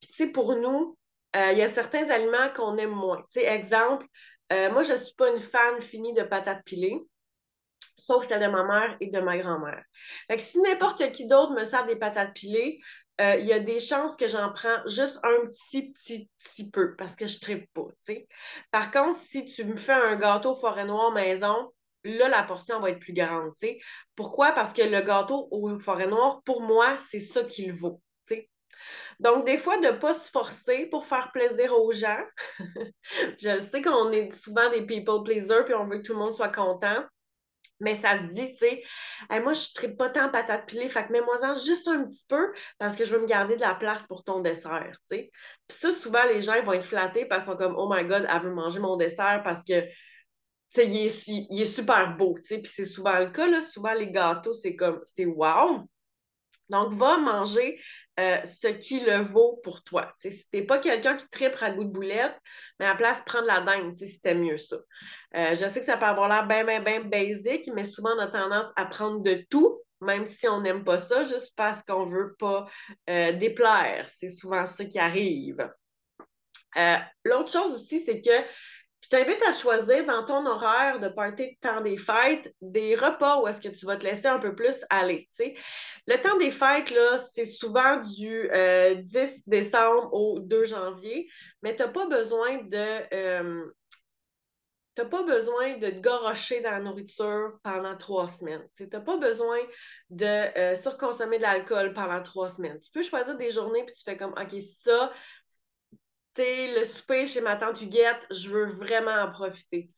Puis 0.01 0.11
tu 0.11 0.15
sais, 0.15 0.33
pour 0.33 0.57
nous, 0.57 0.97
euh, 1.37 1.53
il 1.53 1.59
y 1.59 1.63
a 1.63 1.69
certains 1.69 2.09
aliments 2.11 2.49
qu'on 2.55 2.77
aime 2.79 2.91
moins. 2.91 3.19
Tu 3.33 3.41
sais, 3.41 3.45
exemple, 3.45 4.07
euh, 4.53 4.71
moi, 4.73 4.83
je 4.83 4.95
ne 4.95 4.99
suis 4.99 5.15
pas 5.15 5.31
une 5.31 5.41
fan 5.41 5.81
finie 5.81 6.15
de 6.15 6.23
patates 6.23 6.65
pilées, 6.65 6.99
sauf 7.97 8.27
celle 8.27 8.41
de 8.41 8.47
ma 8.47 8.65
mère 8.65 8.97
et 9.01 9.09
de 9.09 9.21
ma 9.21 9.37
grand-mère. 9.37 9.83
Fait 10.31 10.39
si 10.39 10.59
n'importe 10.61 11.13
qui 11.13 11.27
d'autre 11.27 11.53
me 11.53 11.65
sert 11.65 11.87
des 11.87 11.97
patates 11.97 12.35
pilées, 12.35 12.81
euh, 13.21 13.37
il 13.37 13.47
y 13.47 13.53
a 13.53 13.59
des 13.59 13.81
chances 13.81 14.15
que 14.15 14.29
j'en 14.29 14.53
prends 14.53 14.87
juste 14.87 15.19
un 15.25 15.47
petit, 15.47 15.93
petit, 15.93 16.31
petit 16.39 16.71
peu 16.71 16.95
parce 16.97 17.17
que 17.17 17.27
je 17.27 17.39
ne 17.51 17.61
pas, 17.75 17.89
Par 18.71 18.91
contre, 18.93 19.19
si 19.19 19.45
tu 19.45 19.65
me 19.65 19.77
fais 19.77 19.93
un 19.93 20.17
gâteau 20.17 20.55
forêt 20.55 20.85
noire 20.85 21.11
maison, 21.11 21.73
là, 22.05 22.29
la 22.29 22.45
portion 22.45 22.81
va 22.81 22.91
être 22.91 23.01
plus 23.01 23.13
grande, 23.13 23.53
Pourquoi? 24.15 24.53
Parce 24.53 24.73
que 24.73 24.83
le 24.83 25.01
gâteau 25.01 25.49
au 25.51 25.77
forêt 25.79 26.07
noire, 26.07 26.43
pour 26.45 26.63
moi, 26.63 26.97
c'est 27.11 27.21
ça 27.21 27.43
qu'il 27.43 27.73
vaut, 27.73 28.01
Donc, 29.19 29.45
des 29.45 29.59
fois, 29.59 29.79
de 29.79 29.87
ne 29.87 29.99
pas 29.99 30.15
se 30.15 30.31
forcer 30.31 30.87
pour 30.87 31.05
faire 31.05 31.33
plaisir 31.33 31.77
aux 31.77 31.91
gens. 31.91 32.23
je 33.41 33.61
sais 33.61 33.83
qu'on 33.83 34.13
est 34.13 34.31
souvent 34.33 34.71
des 34.71 34.87
people 34.87 35.25
pleasers 35.25 35.65
puis 35.65 35.75
on 35.75 35.87
veut 35.87 35.99
que 35.99 36.07
tout 36.07 36.13
le 36.13 36.21
monde 36.21 36.35
soit 36.35 36.55
content. 36.55 37.05
Mais 37.81 37.95
ça 37.95 38.17
se 38.17 38.23
dit, 38.25 38.51
tu 38.53 38.57
sais, 38.57 38.83
moi, 39.31 39.53
je 39.53 39.87
ne 39.87 39.93
pas 39.93 40.11
tant 40.11 40.31
patate 40.31 40.67
pilée, 40.67 40.89
fait 40.89 41.07
que 41.07 41.13
mets-moi-en 41.13 41.55
juste 41.55 41.87
un 41.87 42.05
petit 42.05 42.25
peu 42.29 42.53
parce 42.79 42.97
que 42.97 43.05
je 43.05 43.15
veux 43.15 43.21
me 43.21 43.27
garder 43.27 43.55
de 43.57 43.61
la 43.61 43.75
place 43.75 44.03
pour 44.09 44.25
ton 44.25 44.41
dessert, 44.41 44.97
tu 45.09 45.17
sais. 45.17 45.31
Puis 45.69 45.79
ça, 45.79 45.93
souvent, 45.93 46.25
les 46.25 46.41
gens 46.41 46.61
vont 46.63 46.73
être 46.73 46.85
flattés 46.85 47.25
parce 47.27 47.45
qu'ils 47.45 47.53
sont 47.53 47.59
comme, 47.59 47.75
oh 47.77 47.89
my 47.93 48.05
God, 48.05 48.27
elle 48.29 48.43
veut 48.43 48.55
manger 48.55 48.81
mon 48.81 48.97
dessert 48.97 49.43
parce 49.45 49.61
que, 49.61 49.83
tu 49.83 49.91
sais, 50.71 50.87
il 50.89 50.97
est, 51.07 51.29
il 51.29 51.63
est 51.63 51.67
super 51.67 52.17
beau, 52.17 52.35
tu 52.39 52.55
sais. 52.55 52.59
Puis 52.59 52.73
c'est 52.75 52.85
souvent 52.85 53.19
le 53.19 53.31
cas, 53.31 53.47
là. 53.47 53.63
Souvent, 53.63 53.95
les 53.95 54.11
gâteaux, 54.11 54.55
c'est 54.55 54.75
comme, 54.75 55.01
c'est 55.05 55.27
wow. 55.27 55.89
Donc, 56.69 56.93
va 56.95 57.17
manger 57.17 57.81
euh, 58.19 58.45
ce 58.45 58.69
qui 58.69 59.01
le 59.01 59.23
vaut 59.23 59.61
pour 59.63 59.85
toi. 59.85 60.13
si 60.17 60.31
tu 60.31 60.57
n'es 60.57 60.63
pas 60.65 60.79
quelqu'un 60.79 61.17
qui 61.17 61.29
tripe 61.29 61.55
à 61.61 61.71
goût 61.71 61.85
de 61.85 61.91
boulette, 61.91 62.37
mais 62.79 62.87
à 62.87 62.91
la 62.91 62.97
place, 62.97 63.23
prendre 63.23 63.47
la 63.47 63.61
dinde, 63.61 63.97
si 63.97 64.09
c'était 64.09 64.35
mieux 64.35 64.57
ça. 64.57 64.77
Euh, 65.37 65.51
je 65.51 65.69
sais 65.69 65.81
que 65.81 65.87
ça 65.87 65.97
peut 65.97 66.07
avoir 66.07 66.29
l'air 66.29 66.47
bien, 66.47 66.65
bien, 66.65 66.81
bien 66.81 67.05
basic, 67.05 67.71
mais 67.75 67.85
souvent, 67.85 68.11
on 68.17 68.19
a 68.19 68.27
tendance 68.27 68.67
à 68.77 68.87
prendre 68.87 69.23
de 69.23 69.45
tout, 69.49 69.81
même 70.01 70.27
si 70.27 70.49
on 70.49 70.61
n'aime 70.61 70.85
pas 70.85 70.99
ça, 70.99 71.23
juste 71.23 71.53
parce 71.57 71.83
qu'on 71.83 72.05
veut 72.05 72.35
pas 72.39 72.67
euh, 73.09 73.33
déplaire. 73.33 74.09
C'est 74.19 74.29
souvent 74.29 74.67
ça 74.67 74.85
qui 74.85 74.99
arrive. 74.99 75.69
L'autre 77.25 77.51
chose 77.51 77.75
aussi, 77.75 78.01
c'est 78.01 78.21
que 78.21 78.45
je 79.03 79.09
t'invite 79.11 79.43
à 79.43 79.53
choisir 79.53 80.05
dans 80.07 80.25
ton 80.25 80.45
horaire 80.45 80.99
de 80.99 81.09
partir 81.09 81.47
de 81.47 81.57
temps 81.61 81.81
des 81.81 81.97
fêtes 81.97 82.53
des 82.61 82.95
repas 82.95 83.41
où 83.41 83.47
est-ce 83.47 83.61
que 83.61 83.69
tu 83.69 83.87
vas 83.87 83.97
te 83.97 84.05
laisser 84.05 84.27
un 84.27 84.39
peu 84.39 84.55
plus 84.55 84.85
aller. 84.91 85.29
Le 86.07 86.17
temps 86.17 86.37
des 86.37 86.51
fêtes, 86.51 86.93
c'est 87.33 87.47
souvent 87.47 87.99
du 87.99 88.43
10 88.43 88.53
euh, 88.53 89.27
décembre 89.47 90.13
au 90.13 90.41
2 90.41 90.65
janvier, 90.65 91.29
mais 91.63 91.77
tu 91.77 91.83
n'as 91.83 91.89
pas 91.89 92.07
besoin 92.07 92.59
de. 92.63 93.15
Euh, 93.15 93.71
pas 95.05 95.23
besoin 95.23 95.77
de 95.79 95.91
te 95.91 96.01
gorocher 96.01 96.61
dans 96.61 96.71
la 96.71 96.81
nourriture 96.81 97.59
pendant 97.63 97.97
trois 97.97 98.29
semaines. 98.29 98.67
Tu 98.77 98.89
n'as 98.93 99.01
pas 99.01 99.17
besoin 99.17 99.59
de 100.11 100.27
euh, 100.27 100.75
surconsommer 100.77 101.39
de 101.39 101.43
l'alcool 101.43 101.93
pendant 101.93 102.23
trois 102.23 102.49
semaines. 102.49 102.79
Tu 102.81 102.91
peux 102.93 103.03
choisir 103.03 103.37
des 103.37 103.51
journées 103.51 103.85
puis 103.85 103.95
tu 103.95 104.03
fais 104.03 104.17
comme 104.17 104.33
OK, 104.33 104.61
ça, 104.63 105.13
le 106.43 106.85
souper 106.85 107.27
chez 107.27 107.41
ma 107.41 107.57
tante 107.57 107.81
Huguette, 107.81 108.27
je 108.31 108.49
veux 108.51 108.67
vraiment 108.67 109.23
en 109.23 109.31
profiter, 109.31 109.89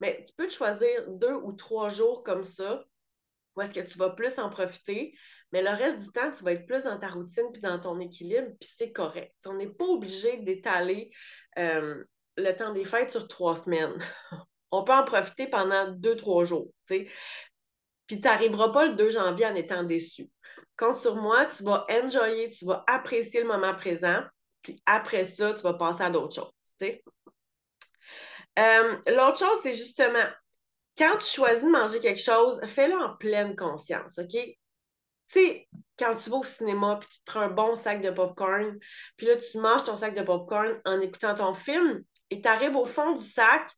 Mais 0.00 0.24
tu 0.26 0.34
peux 0.36 0.48
choisir 0.48 1.08
deux 1.08 1.34
ou 1.34 1.52
trois 1.52 1.88
jours 1.88 2.22
comme 2.22 2.44
ça, 2.44 2.84
où 3.56 3.60
est-ce 3.60 3.72
que 3.72 3.80
tu 3.80 3.98
vas 3.98 4.10
plus 4.10 4.38
en 4.38 4.48
profiter, 4.48 5.14
mais 5.52 5.62
le 5.62 5.70
reste 5.70 5.98
du 5.98 6.08
temps, 6.08 6.32
tu 6.32 6.44
vas 6.44 6.52
être 6.52 6.66
plus 6.66 6.82
dans 6.82 6.98
ta 6.98 7.08
routine 7.08 7.44
puis 7.52 7.60
dans 7.60 7.78
ton 7.78 8.00
équilibre, 8.00 8.48
puis 8.58 8.70
c'est 8.76 8.92
correct. 8.92 9.34
on 9.46 9.54
n'est 9.54 9.68
pas 9.68 9.84
obligé 9.84 10.38
d'étaler 10.38 11.10
euh, 11.58 12.02
le 12.36 12.52
temps 12.52 12.72
des 12.72 12.84
fêtes 12.84 13.10
sur 13.10 13.28
trois 13.28 13.56
semaines. 13.56 13.98
on 14.70 14.84
peut 14.84 14.94
en 14.94 15.04
profiter 15.04 15.46
pendant 15.48 15.88
deux, 15.88 16.16
trois 16.16 16.44
jours, 16.44 16.72
tu 16.88 17.10
Puis 18.06 18.20
tu 18.20 18.22
n'arriveras 18.22 18.70
pas 18.70 18.86
le 18.86 18.94
2 18.94 19.10
janvier 19.10 19.46
en 19.46 19.54
étant 19.54 19.82
déçu. 19.82 20.30
Compte 20.78 20.98
sur 20.98 21.16
moi, 21.16 21.46
tu 21.46 21.62
vas 21.64 21.86
enjoyer, 21.90 22.50
tu 22.50 22.64
vas 22.64 22.82
apprécier 22.86 23.42
le 23.42 23.48
moment 23.48 23.74
présent, 23.74 24.22
puis 24.62 24.82
après 24.86 25.24
ça, 25.26 25.54
tu 25.54 25.62
vas 25.62 25.74
passer 25.74 26.02
à 26.02 26.10
d'autres 26.10 26.34
choses. 26.34 26.52
Euh, 28.58 28.96
l'autre 29.06 29.38
chose, 29.38 29.60
c'est 29.62 29.72
justement, 29.72 30.26
quand 30.96 31.18
tu 31.18 31.26
choisis 31.26 31.62
de 31.62 31.70
manger 31.70 32.00
quelque 32.00 32.20
chose, 32.20 32.60
fais-le 32.66 32.94
en 32.94 33.16
pleine 33.16 33.56
conscience, 33.56 34.18
OK? 34.18 34.28
Tu 34.32 34.56
sais, 35.26 35.68
quand 35.98 36.16
tu 36.16 36.30
vas 36.30 36.38
au 36.38 36.44
cinéma, 36.44 36.98
puis 37.00 37.08
tu 37.10 37.20
prends 37.24 37.40
un 37.40 37.48
bon 37.48 37.76
sac 37.76 38.02
de 38.02 38.10
popcorn, 38.10 38.78
puis 39.16 39.26
là, 39.26 39.36
tu 39.36 39.58
manges 39.58 39.84
ton 39.84 39.96
sac 39.96 40.14
de 40.14 40.22
popcorn 40.22 40.80
en 40.84 41.00
écoutant 41.00 41.34
ton 41.34 41.54
film, 41.54 42.02
et 42.30 42.42
tu 42.42 42.48
arrives 42.48 42.76
au 42.76 42.84
fond 42.84 43.12
du 43.12 43.24
sac 43.24 43.70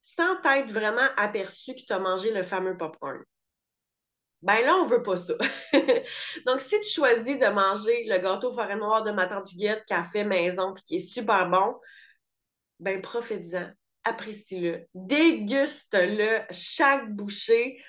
sans 0.00 0.36
t'être 0.42 0.70
vraiment 0.70 1.08
aperçu 1.16 1.74
que 1.74 1.82
tu 1.86 1.92
as 1.92 1.98
mangé 1.98 2.32
le 2.32 2.42
fameux 2.42 2.76
popcorn. 2.76 3.22
Ben 4.42 4.60
là, 4.64 4.76
on 4.76 4.86
veut 4.86 5.02
pas 5.02 5.16
ça. 5.16 5.34
Donc, 6.46 6.60
si 6.60 6.80
tu 6.80 6.90
choisis 6.90 7.38
de 7.38 7.48
manger 7.48 8.04
le 8.04 8.18
gâteau 8.18 8.52
forêt 8.52 8.76
noire 8.76 9.02
de 9.02 9.10
ma 9.10 9.26
tante 9.26 9.50
Huguette 9.52 9.84
qui 9.84 9.94
a 9.94 10.04
fait 10.04 10.24
maison 10.24 10.74
et 10.74 10.80
qui 10.82 10.96
est 10.96 11.00
super 11.00 11.48
bon, 11.48 11.74
ben 12.78 13.02
profite-en, 13.02 13.70
apprécie-le, 14.04 14.86
déguste-le 14.94 16.42
chaque 16.50 17.10
bouchée 17.12 17.82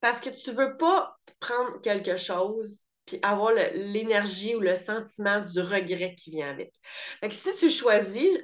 parce 0.00 0.20
que 0.20 0.30
tu 0.30 0.52
veux 0.52 0.76
pas 0.76 1.16
prendre 1.40 1.80
quelque 1.80 2.16
chose 2.16 2.78
puis 3.06 3.18
avoir 3.22 3.52
l'énergie 3.52 4.56
ou 4.56 4.60
le 4.60 4.74
sentiment 4.74 5.40
du 5.40 5.60
regret 5.60 6.14
qui 6.16 6.30
vient 6.30 6.50
avec. 6.50 6.74
Fait 7.20 7.32
si 7.32 7.54
tu 7.56 7.70
choisis, 7.70 8.36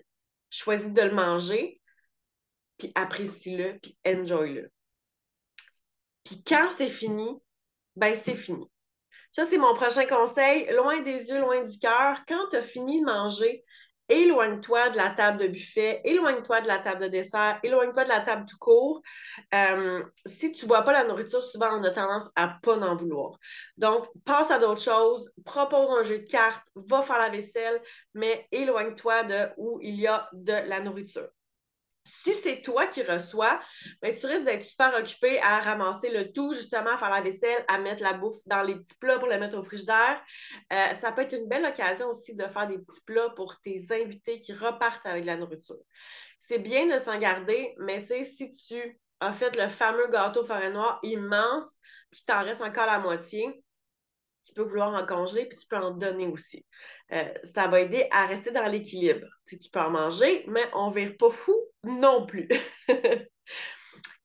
choisis 0.51 0.93
de 0.93 1.03
le 1.03 1.11
manger, 1.11 1.81
puis 2.79 2.93
apprécie-le, 2.95 3.79
puis 3.81 3.99
enjoy-le. 4.07 4.71
Puis 6.25 6.43
quand 6.45 6.69
c'est 6.77 6.89
fini, 6.89 7.41
ben 7.97 8.15
c'est 8.15 8.35
fini. 8.35 8.71
Ça, 9.33 9.47
c'est 9.47 9.59
mon 9.59 9.75
prochain 9.75 10.07
conseil. 10.07 10.69
Loin 10.73 11.01
des 11.01 11.29
yeux, 11.29 11.41
loin 11.41 11.63
du 11.63 11.79
cœur. 11.79 12.19
Quand 12.29 12.49
tu 12.51 12.57
as 12.57 12.63
fini 12.63 13.01
de 13.01 13.07
manger, 13.07 13.65
éloigne-toi 14.09 14.91
de 14.91 14.97
la 14.99 15.11
table 15.11 15.39
de 15.39 15.49
buffet, 15.49 16.03
éloigne-toi 16.05 16.61
de 16.61 16.69
la 16.69 16.79
table 16.79 17.03
de 17.03 17.09
dessert, 17.09 17.59
éloigne-toi 17.63 18.05
de 18.05 18.09
la 18.09 18.21
table 18.21 18.45
tout 18.47 18.59
court. 18.59 19.03
Euh, 19.55 20.03
si 20.27 20.53
tu 20.53 20.67
ne 20.67 20.69
bois 20.69 20.83
pas 20.83 20.93
la 20.93 21.05
nourriture, 21.05 21.43
souvent 21.43 21.79
on 21.79 21.83
a 21.85 21.91
tendance 21.91 22.29
à 22.37 22.59
pas 22.63 22.77
en 22.77 22.95
vouloir. 22.95 23.39
Donc, 23.79 24.07
passe 24.25 24.51
à 24.51 24.59
d'autres 24.59 24.83
choses, 24.83 25.31
propose 25.45 25.91
un 25.99 26.03
jeu 26.03 26.19
de 26.19 26.29
cartes, 26.29 26.67
va 26.75 27.01
faire 27.03 27.19
la 27.19 27.31
vaisselle, 27.31 27.81
mais 28.13 28.47
éloigne-toi 28.53 29.25
de 29.25 29.49
où 29.57 29.79
il 29.81 29.99
y 29.99 30.07
a 30.07 30.29
de 30.33 30.53
la 30.53 30.81
nourriture. 30.81 31.29
Si 32.05 32.35
c'est 32.35 32.63
toi 32.63 32.87
qui 32.87 33.03
reçois, 33.03 33.61
ben, 34.01 34.15
tu 34.15 34.27
risques 34.27 34.45
d'être 34.45 34.65
super 34.65 34.95
occupé 34.95 35.39
à 35.41 35.61
ramasser 35.61 36.11
le 36.11 36.33
tout, 36.33 36.53
justement, 36.53 36.91
à 36.91 36.97
faire 36.97 37.11
la 37.11 37.21
vaisselle, 37.21 37.65
à 37.69 37.79
mettre 37.79 38.03
la 38.03 38.13
bouffe 38.13 38.41
dans 38.47 38.63
les 38.63 38.77
petits 38.77 38.97
plats 39.01 39.19
pour 39.19 39.29
le 39.29 39.39
mettre 39.39 39.57
au 39.57 39.63
frigidaire. 39.63 40.23
Euh, 40.73 40.95
ça 40.97 41.13
peut 41.13 41.23
être 41.23 41.37
une 41.37 41.49
belle 41.49 41.65
occasion 41.65 42.09
aussi 42.09 42.35
de 42.35 42.47
faire 42.49 42.67
des 42.67 42.79
petits 42.79 43.01
plats 43.07 43.31
pour 43.31 43.61
tes 43.61 43.81
invités 43.91 44.41
qui 44.41 44.53
repartent 44.53 45.07
avec 45.07 45.25
la 45.25 45.37
nourriture. 45.37 45.79
C'est 46.41 46.59
bien 46.59 46.87
de 46.87 46.99
s'en 46.99 47.19
garder, 47.19 47.75
mais 47.79 48.03
si 48.05 48.55
tu 48.57 49.01
as 49.21 49.33
fait 49.33 49.57
le 49.57 49.69
fameux 49.69 50.09
gâteau 50.09 50.45
forêt 50.45 50.71
noire 50.71 50.99
immense, 51.03 51.67
puis 52.11 52.23
t'en 52.27 52.45
reste 52.45 52.61
encore 52.61 52.87
la 52.87 52.99
moitié, 52.99 53.63
tu 54.53 54.61
peux 54.61 54.69
vouloir 54.69 54.95
en 54.95 55.07
congeler, 55.07 55.47
puis 55.47 55.59
tu 55.59 55.67
peux 55.67 55.77
en 55.77 55.93
donner 55.93 56.27
aussi. 56.27 56.67
Euh, 57.13 57.25
ça 57.43 57.69
va 57.69 57.81
aider 57.81 58.07
à 58.11 58.27
rester 58.27 58.51
dans 58.51 58.67
l'équilibre. 58.67 59.27
Tu, 59.47 59.59
peux 59.73 59.81
en 59.81 59.91
manger, 59.91 60.45
mais 60.47 60.65
on 60.75 60.91
ne 60.91 60.95
vire 60.95 61.17
pas 61.19 61.31
fou 61.31 61.55
non 61.85 62.27
plus. 62.27 62.49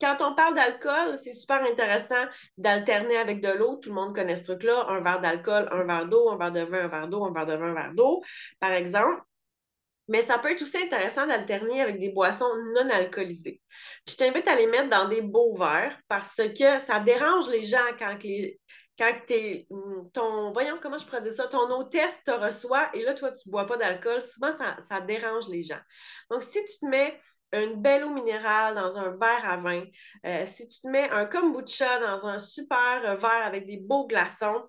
Quand 0.02 0.18
on 0.22 0.36
parle 0.36 0.56
d'alcool, 0.56 1.18
c'est 1.18 1.34
super 1.34 1.64
intéressant 1.64 2.26
d'alterner 2.58 3.18
avec 3.18 3.42
de 3.42 3.50
l'eau. 3.50 3.78
Tout 3.78 3.90
le 3.90 3.96
monde 3.96 4.14
connaît 4.14 4.36
ce 4.36 4.44
truc-là. 4.44 4.86
Un 4.90 5.02
verre 5.02 5.22
d'alcool, 5.22 5.68
un 5.72 5.84
verre 5.86 6.08
d'eau, 6.08 6.30
un 6.30 6.38
verre 6.38 6.52
de 6.52 6.62
vin, 6.62 6.86
un 6.86 6.88
verre 6.88 7.08
d'eau, 7.08 7.24
un 7.26 7.34
verre 7.34 7.48
de 7.48 7.56
vin, 7.56 7.72
un 7.72 7.74
verre 7.74 7.94
d'eau, 7.96 8.22
par 8.60 8.74
exemple. 8.74 9.22
Mais 10.10 10.22
ça 10.22 10.38
peut 10.38 10.52
être 10.52 10.62
aussi 10.62 10.78
intéressant 10.78 11.26
d'alterner 11.26 11.82
avec 11.82 12.00
des 12.00 12.10
boissons 12.10 12.50
non 12.76 12.90
alcoolisées. 12.90 13.62
Puis 14.06 14.16
je 14.16 14.18
t'invite 14.18 14.48
à 14.48 14.56
les 14.56 14.68
mettre 14.68 14.90
dans 14.90 15.10
des 15.10 15.22
beaux 15.22 15.56
verres 15.56 15.98
parce 16.08 16.36
que 16.36 16.80
ça 16.80 17.00
dérange 17.00 17.50
les 17.50 17.64
gens 17.64 17.78
quand 17.98 18.24
les, 18.24 18.60
quand 18.98 19.14
t'es 19.28 19.68
mm, 19.70 20.12
ton 20.14 20.52
voyons 20.52 20.78
comment 20.82 20.98
je 20.98 21.06
pourrais 21.06 21.22
dire 21.22 21.34
ça, 21.34 21.48
ton 21.48 21.70
hôtesse 21.72 22.24
te 22.24 22.32
reçoit 22.32 22.90
et 22.94 23.04
là, 23.04 23.14
toi, 23.14 23.32
tu 23.32 23.48
ne 23.48 23.52
bois 23.52 23.66
pas 23.68 23.78
d'alcool, 23.78 24.22
souvent 24.22 24.56
ça, 24.80 25.02
dérange 25.02 25.48
les 25.50 25.64
gens. 25.64 25.80
Donc, 26.30 26.44
si 26.44 26.64
tu 26.64 26.80
te 26.80 26.86
mets 26.86 27.18
une 27.54 27.82
belle 27.82 28.04
eau 28.04 28.10
minérale 28.10 28.76
dans 28.76 28.98
un 28.98 29.12
verre 29.12 29.46
à 29.46 29.58
vin, 29.58 29.84
euh, 30.26 30.46
si 30.48 30.68
tu 30.68 30.82
te 30.82 30.88
mets 30.88 31.10
un 31.12 31.26
kombucha 31.26 32.00
dans 32.00 32.28
un 32.28 32.40
super 32.40 33.16
verre 33.18 33.46
avec 33.46 33.66
des 33.68 33.78
beaux 33.78 34.08
glaçons, 34.08 34.68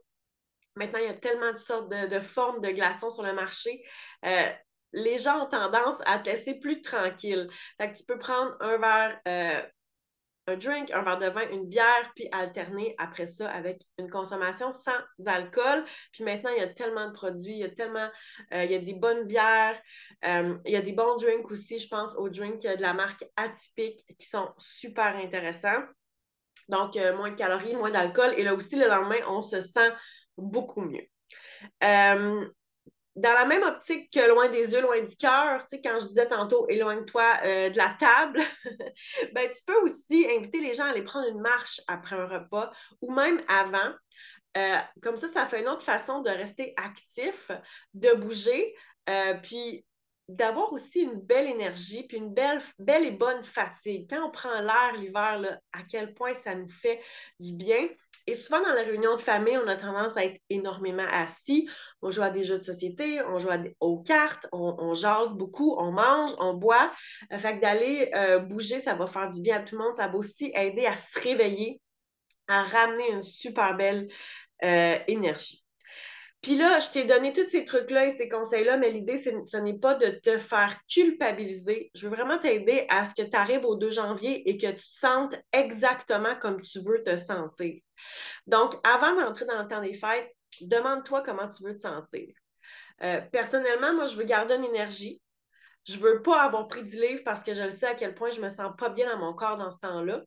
maintenant, 0.76 1.00
il 1.00 1.06
y 1.06 1.08
a 1.08 1.14
tellement 1.14 1.52
de 1.52 1.58
sortes 1.58 1.90
de, 1.90 2.20
formes 2.20 2.60
de 2.60 2.70
glaçons 2.70 3.10
sur 3.10 3.24
le 3.24 3.32
marché. 3.32 3.82
Euh, 4.24 4.48
les 4.92 5.16
gens 5.16 5.44
ont 5.44 5.48
tendance 5.48 6.00
à 6.06 6.18
te 6.18 6.30
laisser 6.30 6.58
plus 6.60 6.80
tranquille. 6.82 7.48
Fait 7.78 7.92
que 7.92 7.98
tu 7.98 8.04
peux 8.04 8.18
prendre 8.18 8.56
un 8.60 8.78
verre 8.78 9.20
euh, 9.26 9.62
un 10.48 10.56
drink, 10.56 10.90
un 10.90 11.02
verre 11.02 11.18
de 11.18 11.26
vin, 11.26 11.48
une 11.50 11.66
bière, 11.66 12.10
puis 12.14 12.28
alterner 12.32 12.94
après 12.98 13.26
ça 13.26 13.50
avec 13.50 13.82
une 13.98 14.08
consommation 14.08 14.72
sans 14.72 14.98
alcool. 15.26 15.84
Puis 16.12 16.24
maintenant, 16.24 16.50
il 16.50 16.58
y 16.58 16.62
a 16.62 16.68
tellement 16.68 17.08
de 17.08 17.12
produits, 17.12 17.52
il 17.52 17.58
y 17.58 17.64
a 17.64 17.70
tellement, 17.70 18.08
euh, 18.54 18.64
il 18.64 18.70
y 18.70 18.74
a 18.74 18.78
des 18.78 18.94
bonnes 18.94 19.26
bières, 19.26 19.78
euh, 20.24 20.56
il 20.64 20.72
y 20.72 20.76
a 20.76 20.82
des 20.82 20.92
bons 20.92 21.16
drinks 21.16 21.50
aussi, 21.50 21.78
je 21.78 21.88
pense 21.88 22.14
aux 22.16 22.28
drinks 22.28 22.62
de 22.62 22.80
la 22.82 22.94
marque 22.94 23.24
Atypique 23.36 24.04
qui 24.18 24.26
sont 24.26 24.48
super 24.58 25.16
intéressants. 25.16 25.84
Donc, 26.68 26.96
euh, 26.96 27.16
moins 27.16 27.30
de 27.30 27.36
calories, 27.36 27.76
moins 27.76 27.90
d'alcool. 27.90 28.34
Et 28.36 28.42
là 28.42 28.54
aussi, 28.54 28.76
le 28.76 28.88
lendemain, 28.88 29.20
on 29.28 29.42
se 29.42 29.60
sent 29.60 29.90
beaucoup 30.36 30.82
mieux 30.82 31.06
dans 33.18 33.32
la 33.32 33.44
même 33.44 33.62
optique 33.62 34.12
que 34.12 34.28
loin 34.28 34.48
des 34.48 34.72
yeux, 34.72 34.80
loin 34.80 35.00
du 35.00 35.16
cœur, 35.16 35.66
tu 35.66 35.76
sais, 35.76 35.82
quand 35.82 35.98
je 36.00 36.06
disais 36.06 36.28
tantôt 36.28 36.66
éloigne-toi 36.68 37.36
euh, 37.44 37.70
de 37.70 37.76
la 37.76 37.96
table, 37.98 38.40
ben, 39.32 39.50
tu 39.50 39.62
peux 39.66 39.78
aussi 39.82 40.26
inviter 40.30 40.60
les 40.60 40.74
gens 40.74 40.84
à 40.84 40.90
aller 40.90 41.02
prendre 41.02 41.28
une 41.28 41.40
marche 41.40 41.80
après 41.88 42.16
un 42.16 42.26
repas 42.26 42.70
ou 43.00 43.12
même 43.12 43.40
avant. 43.48 43.92
Euh, 44.56 44.76
comme 45.02 45.16
ça, 45.16 45.28
ça 45.28 45.46
fait 45.46 45.60
une 45.60 45.68
autre 45.68 45.82
façon 45.82 46.22
de 46.22 46.30
rester 46.30 46.74
actif, 46.76 47.50
de 47.94 48.14
bouger, 48.14 48.74
euh, 49.08 49.34
puis 49.42 49.84
d'avoir 50.28 50.72
aussi 50.74 51.00
une 51.00 51.20
belle 51.20 51.46
énergie, 51.46 52.04
puis 52.06 52.18
une 52.18 52.34
belle, 52.34 52.60
belle 52.78 53.04
et 53.04 53.10
bonne 53.10 53.42
fatigue. 53.42 54.06
Quand 54.10 54.26
on 54.26 54.30
prend 54.30 54.60
l'air 54.60 54.92
l'hiver, 54.94 55.58
à 55.72 55.82
quel 55.90 56.12
point 56.12 56.34
ça 56.34 56.54
nous 56.54 56.68
fait 56.68 57.00
du 57.40 57.52
bien. 57.52 57.88
Et 58.26 58.34
souvent, 58.34 58.60
dans 58.60 58.74
la 58.74 58.82
réunion 58.82 59.16
de 59.16 59.22
famille, 59.22 59.56
on 59.56 59.66
a 59.66 59.76
tendance 59.76 60.14
à 60.18 60.26
être 60.26 60.38
énormément 60.50 61.06
assis. 61.10 61.66
On 62.02 62.10
joue 62.10 62.20
à 62.20 62.28
des 62.28 62.42
jeux 62.42 62.58
de 62.58 62.64
société, 62.64 63.22
on 63.22 63.38
joue 63.38 63.48
aux 63.80 64.02
cartes, 64.02 64.46
on, 64.52 64.92
jase 64.92 65.32
beaucoup, 65.32 65.74
on 65.78 65.92
mange, 65.92 66.32
on 66.38 66.52
boit. 66.52 66.92
Euh, 67.32 67.38
fait 67.38 67.58
d'aller 67.58 68.10
euh, 68.14 68.38
bouger, 68.38 68.80
ça 68.80 68.94
va 68.94 69.06
faire 69.06 69.32
du 69.32 69.40
bien 69.40 69.56
à 69.56 69.60
tout 69.60 69.78
le 69.78 69.84
monde. 69.84 69.94
Ça 69.96 70.08
va 70.08 70.18
aussi 70.18 70.52
aider 70.54 70.84
à 70.84 70.96
se 70.96 71.18
réveiller, 71.20 71.80
à 72.48 72.62
ramener 72.62 73.12
une 73.12 73.22
super 73.22 73.74
belle 73.74 74.08
euh, 74.62 74.98
énergie. 75.06 75.64
Puis 76.40 76.56
là, 76.56 76.78
je 76.78 76.90
t'ai 76.90 77.04
donné 77.04 77.32
tous 77.32 77.48
ces 77.50 77.64
trucs-là 77.64 78.06
et 78.06 78.10
ces 78.12 78.28
conseils-là, 78.28 78.76
mais 78.76 78.90
l'idée, 78.90 79.18
ce 79.18 79.56
n'est 79.56 79.78
pas 79.78 79.94
de 79.96 80.10
te 80.20 80.38
faire 80.38 80.78
culpabiliser. 80.88 81.90
Je 81.94 82.06
veux 82.06 82.14
vraiment 82.14 82.38
t'aider 82.38 82.86
à 82.88 83.04
ce 83.04 83.14
que 83.14 83.28
tu 83.28 83.36
arrives 83.36 83.64
au 83.64 83.74
2 83.74 83.90
janvier 83.90 84.48
et 84.48 84.56
que 84.56 84.68
tu 84.68 84.76
te 84.76 84.98
sentes 84.98 85.34
exactement 85.52 86.36
comme 86.36 86.62
tu 86.62 86.80
veux 86.80 87.02
te 87.02 87.16
sentir. 87.16 87.80
Donc, 88.46 88.74
avant 88.84 89.16
d'entrer 89.16 89.46
dans 89.46 89.60
le 89.60 89.66
temps 89.66 89.80
des 89.80 89.94
fêtes, 89.94 90.32
demande-toi 90.60 91.22
comment 91.22 91.48
tu 91.48 91.64
veux 91.64 91.74
te 91.74 91.80
sentir. 91.80 92.28
Euh, 93.02 93.20
personnellement, 93.32 93.94
moi, 93.94 94.06
je 94.06 94.16
veux 94.16 94.24
garder 94.24 94.54
une 94.54 94.64
énergie. 94.64 95.20
Je 95.84 95.96
veux 95.98 96.22
pas 96.22 96.42
avoir 96.42 96.68
pris 96.68 96.84
du 96.84 97.00
livre 97.00 97.22
parce 97.24 97.42
que 97.42 97.54
je 97.54 97.62
le 97.62 97.70
sais 97.70 97.86
à 97.86 97.94
quel 97.94 98.14
point 98.14 98.30
je 98.30 98.40
me 98.40 98.50
sens 98.50 98.72
pas 98.78 98.90
bien 98.90 99.10
dans 99.10 99.18
mon 99.18 99.32
corps 99.34 99.56
dans 99.56 99.70
ce 99.70 99.78
temps-là. 99.78 100.22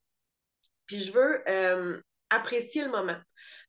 Puis 0.88 1.02
je 1.02 1.12
veux 1.12 1.44
euh, 1.50 2.02
apprécier 2.30 2.84
le 2.84 2.92
moment. 2.92 3.18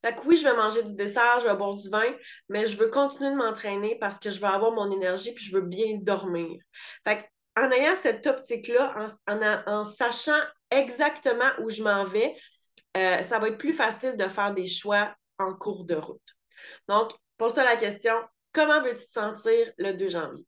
Fait 0.04 0.14
que 0.14 0.21
oui, 0.26 0.37
je 0.37 0.44
vais 0.44 0.56
manger 0.56 0.82
du 0.82 0.94
dessert, 0.94 1.40
je 1.40 1.49
vais 1.49 1.54
boire 1.54 1.76
du 1.76 1.88
vin, 1.88 2.12
mais 2.49 2.66
je 2.66 2.76
veux 2.76 2.88
continuer 2.88 3.30
de 3.30 3.37
m'entraîner 3.37 3.97
parce 4.00 4.18
que 4.18 4.30
je 4.30 4.40
veux 4.40 4.47
avoir 4.47 4.73
mon 4.73 4.90
énergie 4.90 5.32
puis 5.32 5.44
je 5.44 5.54
veux 5.54 5.62
bien 5.62 5.99
dormir. 6.00 6.61
Fait 7.04 7.28
en 7.56 7.71
ayant 7.71 7.97
cette 7.97 8.26
optique-là, 8.26 9.09
en, 9.26 9.85
sachant 9.85 10.40
exactement 10.71 11.50
où 11.61 11.71
je 11.71 11.82
m'en 11.82 12.04
vais, 12.04 12.35
euh, 12.97 13.23
ça 13.23 13.38
va 13.38 13.49
être 13.49 13.59
plus 13.59 13.75
facile 13.75 14.16
de 14.16 14.26
faire 14.28 14.54
des 14.54 14.66
choix 14.66 15.14
en 15.38 15.54
cours 15.54 15.85
de 15.85 15.94
route. 15.94 16.37
Donc, 16.88 17.12
pose-toi 17.37 17.64
la 17.64 17.76
question, 17.76 18.14
comment 18.52 18.82
veux-tu 18.82 19.06
te 19.06 19.12
sentir 19.12 19.71
le 19.76 19.92
2 19.92 20.09
janvier? 20.09 20.47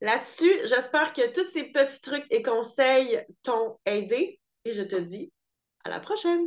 Là-dessus, 0.00 0.60
j'espère 0.64 1.12
que 1.12 1.32
tous 1.32 1.50
ces 1.50 1.64
petits 1.64 2.00
trucs 2.00 2.26
et 2.30 2.42
conseils 2.42 3.20
t'ont 3.42 3.78
aidé 3.84 4.40
et 4.64 4.72
je 4.72 4.82
te 4.82 4.96
dis 4.96 5.32
à 5.84 5.90
la 5.90 6.00
prochaine! 6.00 6.46